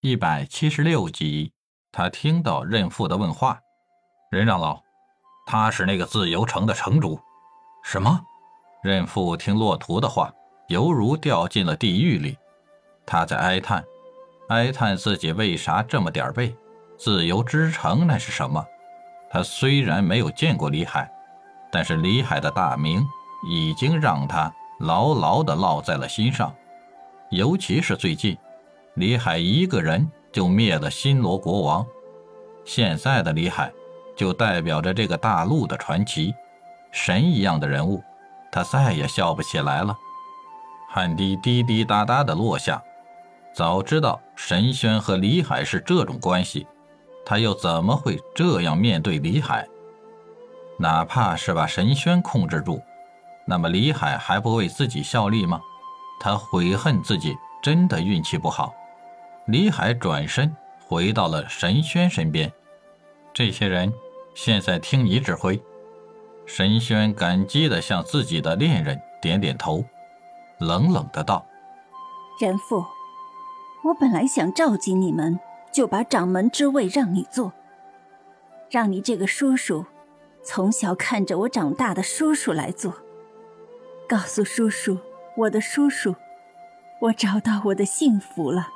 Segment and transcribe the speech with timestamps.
[0.00, 1.52] 一百七十六集，
[1.90, 3.58] 他听到任父的问话
[4.30, 4.80] ：“任长老，
[5.44, 7.18] 他是那个自由城的城主？”
[7.82, 8.20] 什么？
[8.80, 10.32] 任父听骆驼的话，
[10.68, 12.38] 犹如掉进了地狱里。
[13.04, 13.84] 他在哀叹，
[14.50, 16.56] 哀叹自己为啥这么点背。
[16.96, 18.64] 自由之城那是什么？
[19.28, 21.10] 他虽然没有见过李海，
[21.72, 23.04] 但是李海的大名
[23.48, 26.54] 已经让他牢牢地烙在了心上。
[27.30, 28.38] 尤其是最近，
[28.98, 31.86] 李海一个人就灭了新罗国王，
[32.64, 33.72] 现在的李海
[34.16, 36.34] 就代表着这个大陆的传奇，
[36.90, 38.02] 神一样的人物。
[38.50, 39.96] 他再也笑不起来了。
[40.88, 42.82] 汗滴滴滴答答的落下。
[43.54, 46.66] 早知道神轩和李海是这种关系。
[47.24, 49.64] 他又怎么会这样面对李海？
[50.76, 52.80] 哪怕是把神轩控制住，
[53.46, 55.60] 那么李海还不为自己效力吗？
[56.18, 58.72] 他悔恨自己真的运气不好。
[59.48, 62.52] 李海转身回到了神轩身边，
[63.32, 63.90] 这些人
[64.34, 65.58] 现在听你指挥。
[66.44, 69.82] 神轩感激地向自己的恋人点点头，
[70.58, 71.46] 冷冷的道
[72.38, 72.84] ：“人父，
[73.84, 77.52] 我本来想召集你们。”就把掌门之位让你做，
[78.70, 79.84] 让你这个叔叔，
[80.42, 82.94] 从小看着我长大的叔叔来做。
[84.08, 84.98] 告诉叔叔，
[85.36, 86.16] 我的叔叔，
[87.02, 88.68] 我找到我的幸福了。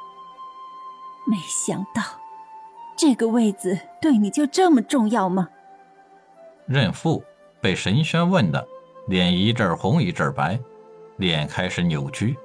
[1.27, 2.03] 没想到，
[2.97, 5.48] 这个位子对你就这么重要吗？
[6.67, 7.23] 任父
[7.61, 8.67] 被神轩问的，
[9.09, 10.59] 脸一阵红一阵白，
[11.17, 12.37] 脸开始扭曲。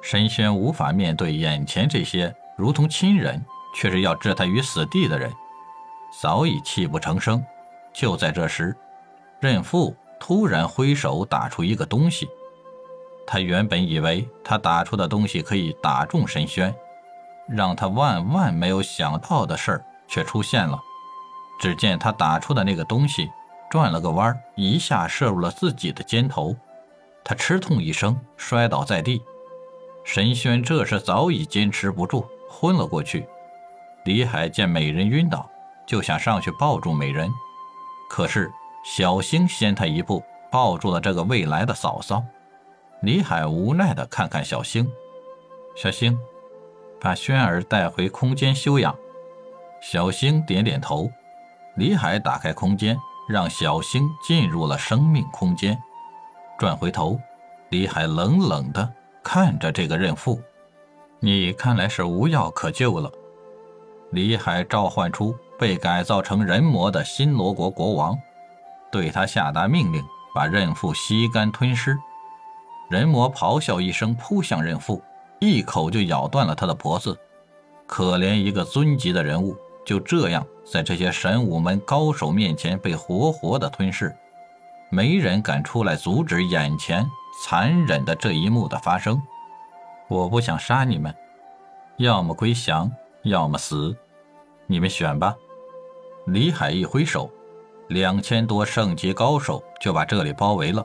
[0.00, 3.44] 神轩无法面对眼前这些如同亲人。
[3.74, 5.32] 却是要置他于死地的人，
[6.20, 7.42] 早已泣不成声。
[7.90, 8.76] 就在这时，
[9.40, 12.28] 任父突然挥手打出一个东西。
[13.26, 16.74] 他原本以为他打出的东西可以打中神轩，
[17.48, 20.80] 让他万万没有想到的事儿却出现了。
[21.60, 23.30] 只见他打出的那个东西
[23.70, 26.56] 转了个弯，一下射入了自己的肩头。
[27.24, 29.22] 他吃痛一声，摔倒在地。
[30.04, 33.28] 神轩这时早已坚持不住，昏了过去。
[34.04, 35.48] 李海见美人晕倒，
[35.86, 37.30] 就想上去抱住美人，
[38.10, 38.50] 可是
[38.84, 40.20] 小星先他一步
[40.50, 42.20] 抱住了这个未来的嫂嫂。
[43.02, 44.90] 李海无奈地看看小星，
[45.76, 46.18] 小星，
[47.02, 48.94] 把轩儿带回空间休养。
[49.80, 51.10] 小星点点头。
[51.74, 52.96] 李海打开空间，
[53.28, 55.76] 让小星进入了生命空间。
[56.56, 57.18] 转回头，
[57.70, 58.88] 李海冷冷地
[59.20, 60.40] 看着这个任父
[61.18, 63.10] ：“你看来是无药可救了。”
[64.12, 68.16] 李海召唤出被改造成人魔的新罗国国王，
[68.92, 71.98] 对他下达命令，把任父吸干吞噬。
[72.90, 75.02] 人魔咆哮一声，扑向任父，
[75.42, 77.18] 一口就咬断了他的脖子。
[77.84, 84.14] 可怜一个尊级的人物，就这样在这些神武门高手面前被活活的吞噬，
[84.88, 87.04] 没人敢出来阻止眼前
[87.42, 89.20] 残忍的这一幕的发生。
[90.06, 91.12] 我不想杀你们，
[91.96, 92.90] 要么归降。
[93.24, 93.96] 要么死，
[94.66, 95.32] 你们选吧。
[96.26, 97.30] 李海一挥手，
[97.88, 100.84] 两千多圣级高手就把这里包围了。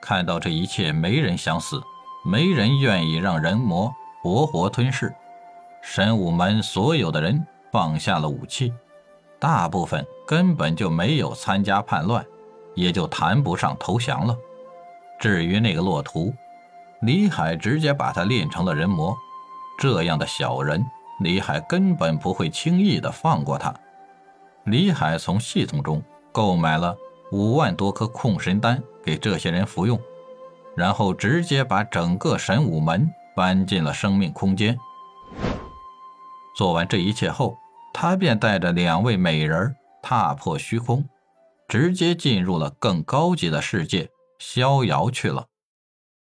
[0.00, 1.82] 看到这一切，没人想死，
[2.28, 5.14] 没人愿意让人魔活活吞噬。
[5.80, 8.74] 神武门所有的人放下了武器，
[9.38, 12.26] 大部分根本就没有参加叛乱，
[12.74, 14.36] 也就谈不上投降了。
[15.20, 16.32] 至于那个骆驼，
[17.02, 19.16] 李海直接把他练成了人魔，
[19.78, 20.84] 这样的小人。
[21.20, 23.72] 李海根本不会轻易的放过他。
[24.64, 26.94] 李海从系统中购买了
[27.30, 29.98] 五万多颗控神丹给这些人服用，
[30.76, 34.76] 然后直接把整个神武门搬进了生命空间。
[36.56, 37.56] 做完这一切后，
[37.92, 41.04] 他便带着两位美人踏破虚空，
[41.68, 45.46] 直接进入了更高级的世界——逍遥去了。